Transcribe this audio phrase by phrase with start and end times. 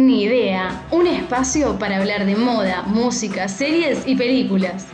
[0.00, 4.86] Ni idea, un espacio para hablar de moda, música, series y películas.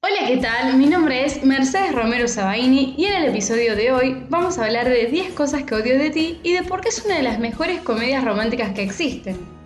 [0.00, 0.78] Hola, ¿qué tal?
[0.78, 4.88] Mi nombre es Mercedes Romero Sabaini y en el episodio de hoy vamos a hablar
[4.88, 7.38] de 10 cosas que odio de ti y de por qué es una de las
[7.38, 9.59] mejores comedias románticas que existen.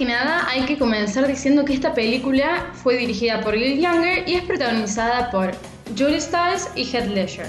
[0.00, 4.36] Que nada, hay que comenzar diciendo que esta película fue dirigida por Gil Younger y
[4.36, 5.54] es protagonizada por
[5.94, 7.46] Julie Stiles y Heath Ledger.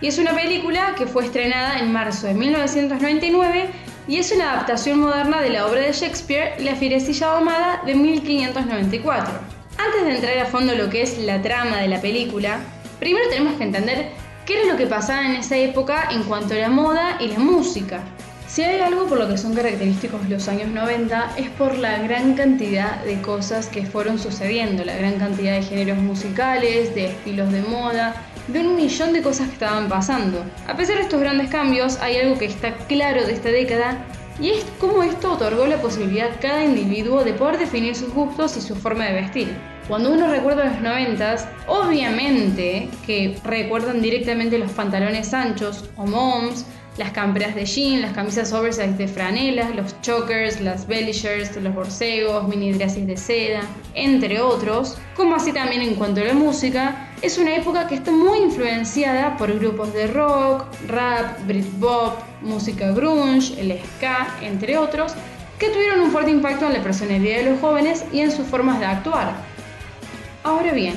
[0.00, 3.70] Y es una película que fue estrenada en marzo de 1999
[4.06, 9.34] y es una adaptación moderna de la obra de Shakespeare, La fierecilla domada, de 1594.
[9.76, 12.60] Antes de entrar a fondo lo que es la trama de la película,
[13.00, 14.10] primero tenemos que entender
[14.46, 17.40] qué era lo que pasaba en esa época en cuanto a la moda y la
[17.40, 18.04] música.
[18.48, 22.32] Si hay algo por lo que son característicos los años 90 es por la gran
[22.32, 27.60] cantidad de cosas que fueron sucediendo, la gran cantidad de géneros musicales, de estilos de
[27.60, 28.14] moda,
[28.48, 30.42] de un millón de cosas que estaban pasando.
[30.66, 33.98] A pesar de estos grandes cambios, hay algo que está claro de esta década
[34.40, 38.56] y es cómo esto otorgó la posibilidad a cada individuo de poder definir sus gustos
[38.56, 39.48] y su forma de vestir.
[39.88, 46.64] Cuando uno recuerda los noventas, obviamente que recuerdan directamente los pantalones anchos o moms,
[46.98, 51.72] las camperas de jean, las camisas oversize de franelas, los chokers, las belly shirts, los
[51.74, 53.60] borcegos, mini dresses de seda,
[53.94, 58.10] entre otros, como así también en cuanto a la música, es una época que está
[58.10, 65.14] muy influenciada por grupos de rock, rap, britpop, música grunge, el ska, entre otros,
[65.58, 68.80] que tuvieron un fuerte impacto en la personalidad de los jóvenes y en sus formas
[68.80, 69.34] de actuar.
[70.44, 70.94] Ahora bien,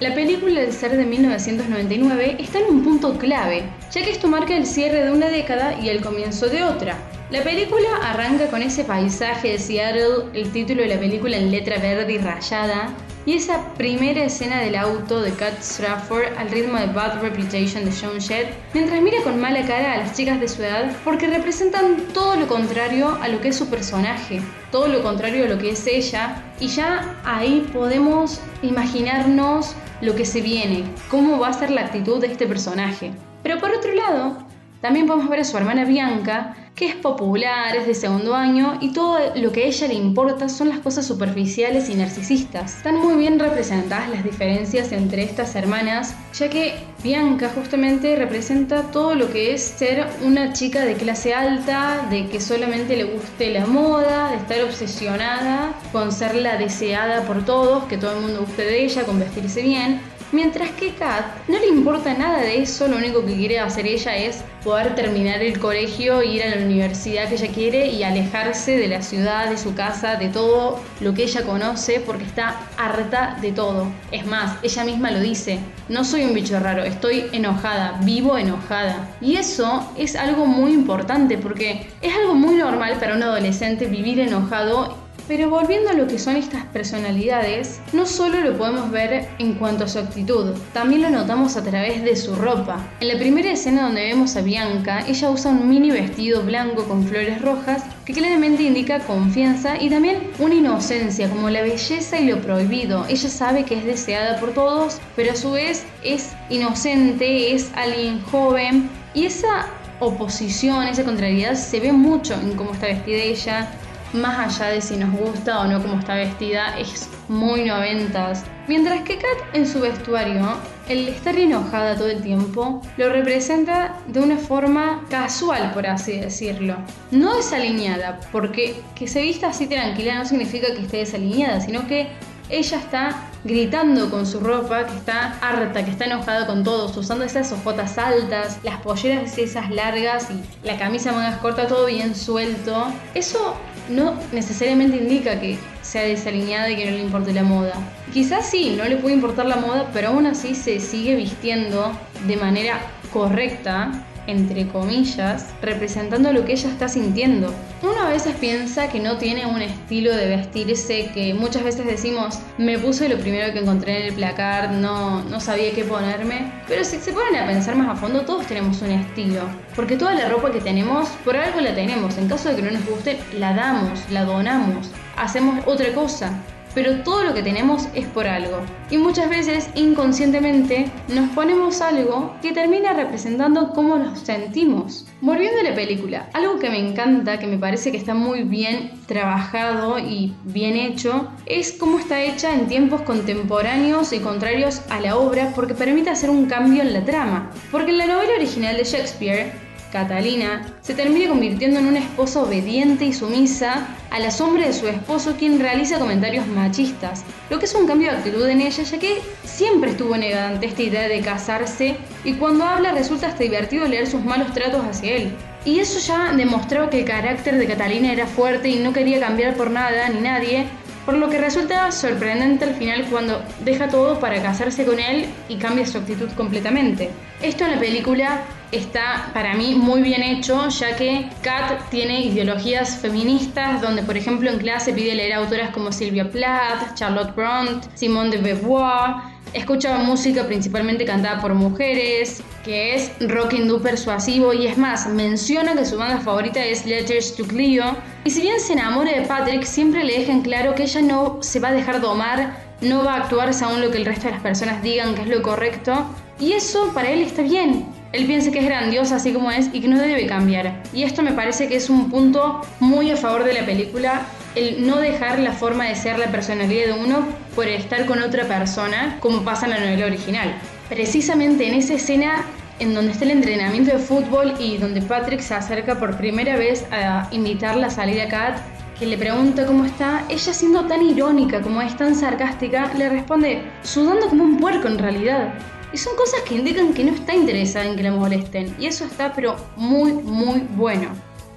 [0.00, 4.54] la película El ser de 1999 está en un punto clave, ya que esto marca
[4.54, 6.98] el cierre de una década y el comienzo de otra.
[7.30, 11.78] La película arranca con ese paisaje de Seattle, el título de la película en letra
[11.78, 12.94] verde y rayada,
[13.26, 17.92] y esa primera escena del auto de Cut Strafford al ritmo de Bad Reputation de
[17.92, 21.96] Joan Jett, mientras mira con mala cara a las chicas de su edad porque representan
[22.14, 25.70] todo lo contrario a lo que es su personaje, todo lo contrario a lo que
[25.70, 31.70] es ella, y ya ahí podemos imaginarnos lo que se viene, cómo va a ser
[31.70, 33.12] la actitud de este personaje.
[33.42, 34.45] Pero por otro lado,
[34.86, 38.92] también podemos ver a su hermana Bianca, que es popular, es de segundo año y
[38.92, 42.76] todo lo que a ella le importa son las cosas superficiales y narcisistas.
[42.76, 49.16] Están muy bien representadas las diferencias entre estas hermanas, ya que Bianca justamente representa todo
[49.16, 53.66] lo que es ser una chica de clase alta, de que solamente le guste la
[53.66, 58.62] moda, de estar obsesionada con ser la deseada por todos, que todo el mundo guste
[58.62, 60.00] de ella, con vestirse bien.
[60.32, 64.16] Mientras que Kat no le importa nada de eso, lo único que quiere hacer ella
[64.16, 68.88] es poder terminar el colegio, ir a la universidad que ella quiere y alejarse de
[68.88, 73.52] la ciudad, de su casa, de todo lo que ella conoce porque está harta de
[73.52, 73.86] todo.
[74.10, 79.08] Es más, ella misma lo dice, no soy un bicho raro, estoy enojada, vivo enojada.
[79.20, 84.18] Y eso es algo muy importante porque es algo muy normal para un adolescente vivir
[84.18, 89.54] enojado pero volviendo a lo que son estas personalidades, no solo lo podemos ver en
[89.54, 92.78] cuanto a su actitud, también lo notamos a través de su ropa.
[93.00, 97.04] En la primera escena donde vemos a Bianca, ella usa un mini vestido blanco con
[97.04, 102.40] flores rojas que claramente indica confianza y también una inocencia, como la belleza y lo
[102.40, 103.04] prohibido.
[103.08, 108.20] Ella sabe que es deseada por todos, pero a su vez es inocente, es alguien
[108.22, 109.66] joven y esa
[110.00, 113.72] oposición, esa contrariedad se ve mucho en cómo está vestida ella,
[114.16, 118.44] más allá de si nos gusta o no cómo está vestida, es muy noventas.
[118.68, 120.56] Mientras que Kat en su vestuario,
[120.88, 126.76] el estar enojada todo el tiempo, lo representa de una forma casual, por así decirlo.
[127.10, 132.08] No desalineada, porque que se vista así tranquila no significa que esté desalineada, sino que
[132.48, 137.24] ella está gritando con su ropa, que está harta, que está enojada con todos, usando
[137.24, 142.86] esas ojotas altas, las polleras esas largas y la camisa mangas corta, todo bien suelto.
[143.14, 143.56] Eso
[143.88, 147.74] no necesariamente indica que sea desalineada y que no le importe la moda.
[148.12, 151.92] Quizás sí, no le puede importar la moda, pero aún así se sigue vistiendo
[152.26, 152.80] de manera
[153.12, 157.52] correcta entre comillas, representando lo que ella está sintiendo.
[157.82, 162.38] Uno a veces piensa que no tiene un estilo de vestirse que muchas veces decimos,
[162.58, 166.52] me puse lo primero que encontré en el placar, no, no sabía qué ponerme.
[166.68, 169.42] Pero si se ponen a pensar más a fondo, todos tenemos un estilo.
[169.74, 172.16] Porque toda la ropa que tenemos, por algo la tenemos.
[172.18, 176.32] En caso de que no nos guste, la damos, la donamos, hacemos otra cosa.
[176.76, 178.58] Pero todo lo que tenemos es por algo.
[178.90, 185.06] Y muchas veces inconscientemente nos ponemos algo que termina representando cómo nos sentimos.
[185.22, 188.90] Volviendo a la película, algo que me encanta, que me parece que está muy bien
[189.06, 195.16] trabajado y bien hecho, es cómo está hecha en tiempos contemporáneos y contrarios a la
[195.16, 197.50] obra porque permite hacer un cambio en la trama.
[197.72, 199.65] Porque en la novela original de Shakespeare,
[199.96, 204.86] Catalina, se termina convirtiendo en una esposa obediente y sumisa a la sombra de su
[204.86, 208.98] esposo quien realiza comentarios machistas, lo que es un cambio de actitud en ella ya
[208.98, 213.88] que siempre estuvo negada ante esta idea de casarse y cuando habla resulta hasta divertido
[213.88, 215.32] leer sus malos tratos hacia él.
[215.64, 219.54] Y eso ya demostró que el carácter de Catalina era fuerte y no quería cambiar
[219.54, 220.66] por nada ni nadie,
[221.06, 225.56] por lo que resulta sorprendente al final cuando deja todo para casarse con él y
[225.56, 227.08] cambia su actitud completamente.
[227.40, 228.42] Esto en la película
[228.76, 234.50] está para mí muy bien hecho, ya que Kat tiene ideologías feministas, donde por ejemplo
[234.50, 239.16] en clase pide leer autoras como Sylvia Plath, Charlotte Brontë, Simone de Beauvoir,
[239.52, 245.74] escucha música principalmente cantada por mujeres, que es rock hindú persuasivo y es más, menciona
[245.74, 249.64] que su banda favorita es Letters to Cleo, y si bien se enamora de Patrick,
[249.64, 253.16] siempre le dejan claro que ella no se va a dejar domar, no va a
[253.22, 256.06] actuar según lo que el resto de las personas digan que es lo correcto,
[256.38, 257.86] y eso para él está bien,
[258.16, 260.82] él piensa que es grandiosa así como es y que no debe cambiar.
[260.92, 264.22] Y esto me parece que es un punto muy a favor de la película,
[264.54, 268.44] el no dejar la forma de ser la personalidad de uno por estar con otra
[268.44, 270.54] persona, como pasa en la novela original.
[270.88, 272.44] Precisamente en esa escena
[272.78, 276.86] en donde está el entrenamiento de fútbol y donde Patrick se acerca por primera vez
[276.90, 278.58] a invitarla a salir a Kat,
[278.98, 283.62] que le pregunta cómo está, ella siendo tan irónica como es tan sarcástica, le responde,
[283.82, 285.54] sudando como un puerco en realidad.
[285.92, 288.74] Y son cosas que indican que no está interesada en que la molesten.
[288.78, 291.08] Y eso está pero muy, muy bueno.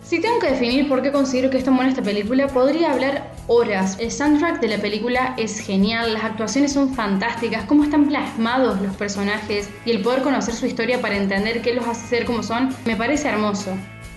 [0.03, 3.31] Si tengo que definir por qué considero que es tan buena esta película, podría hablar
[3.47, 3.95] horas.
[3.99, 8.95] El soundtrack de la película es genial, las actuaciones son fantásticas, cómo están plasmados los
[8.95, 12.75] personajes y el poder conocer su historia para entender qué los hace ser como son,
[12.85, 13.71] me parece hermoso.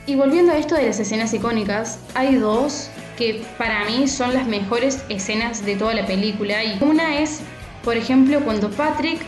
[0.06, 4.46] Y volviendo a esto de las escenas icónicas, hay dos que para mí son las
[4.46, 6.64] mejores escenas de toda la película.
[6.64, 7.40] Y una es,
[7.84, 9.20] por ejemplo, cuando Patrick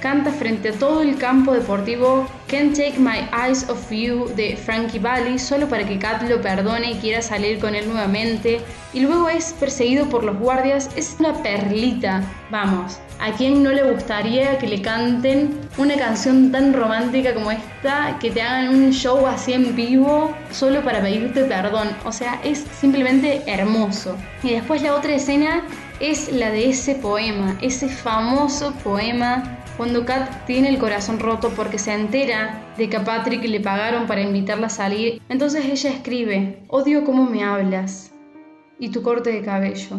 [0.00, 4.98] canta frente a todo el campo deportivo Can't Take My Eyes Off You de Frankie
[4.98, 8.60] Valli solo para que Kat lo perdone y quiera salir con él nuevamente
[8.92, 12.98] y luego es perseguido por los guardias, es una perlita, vamos.
[13.18, 18.30] ¿A quién no le gustaría que le canten una canción tan romántica como esta, que
[18.30, 21.88] te hagan un show así en vivo solo para pedirte perdón?
[22.04, 24.16] O sea, es simplemente hermoso.
[24.42, 25.62] Y después la otra escena
[25.98, 31.78] es la de ese poema, ese famoso poema cuando Kat tiene el corazón roto porque
[31.78, 36.62] se entera de que a Patrick le pagaron para invitarla a salir, entonces ella escribe,
[36.68, 38.12] odio cómo me hablas
[38.78, 39.98] y tu corte de cabello.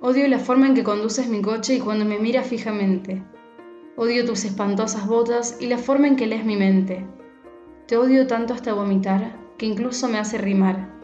[0.00, 3.22] Odio la forma en que conduces mi coche y cuando me miras fijamente.
[3.96, 7.04] Odio tus espantosas botas y la forma en que lees mi mente.
[7.88, 10.94] Te odio tanto hasta vomitar que incluso me hace rimar.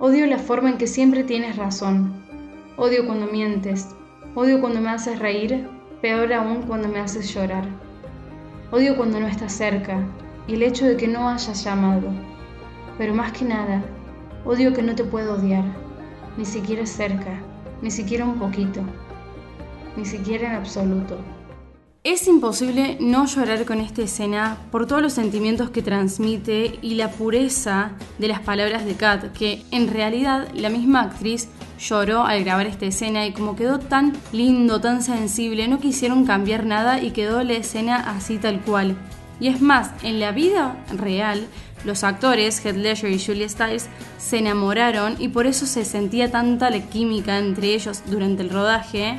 [0.00, 2.24] Odio la forma en que siempre tienes razón.
[2.76, 3.88] Odio cuando mientes.
[4.34, 7.64] Odio cuando me haces reír peor aún cuando me haces llorar.
[8.70, 10.00] Odio cuando no estás cerca
[10.46, 12.08] y el hecho de que no hayas llamado.
[12.96, 13.82] Pero más que nada,
[14.44, 15.64] odio que no te puedo odiar,
[16.36, 17.40] ni siquiera cerca,
[17.82, 18.80] ni siquiera un poquito,
[19.96, 21.18] ni siquiera en absoluto.
[22.04, 27.10] Es imposible no llorar con esta escena por todos los sentimientos que transmite y la
[27.10, 31.48] pureza de las palabras de Kat, que en realidad la misma actriz
[31.80, 36.66] lloró al grabar esta escena y como quedó tan lindo, tan sensible, no quisieron cambiar
[36.66, 38.96] nada y quedó la escena así tal cual.
[39.40, 41.48] Y es más, en la vida real,
[41.84, 46.70] los actores, Heath Ledger y Julia Stiles, se enamoraron y por eso se sentía tanta
[46.70, 49.18] la química entre ellos durante el rodaje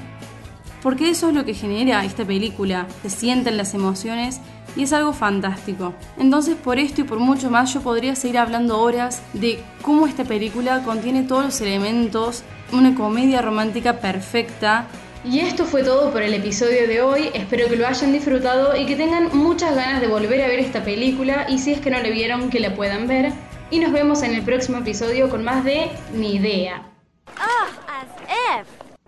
[0.81, 4.39] porque eso es lo que genera esta película, se sienten las emociones
[4.75, 5.93] y es algo fantástico.
[6.17, 10.23] Entonces por esto y por mucho más yo podría seguir hablando horas de cómo esta
[10.23, 14.85] película contiene todos los elementos, una comedia romántica perfecta.
[15.25, 18.85] Y esto fue todo por el episodio de hoy, espero que lo hayan disfrutado y
[18.85, 21.99] que tengan muchas ganas de volver a ver esta película y si es que no
[21.99, 23.33] la vieron que la puedan ver.
[23.71, 26.88] Y nos vemos en el próximo episodio con más de Ni idea.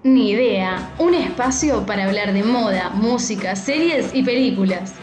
[0.03, 5.01] Ni idea, un espacio para hablar de moda, música, series y películas.